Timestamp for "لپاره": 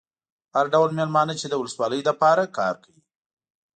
2.09-2.43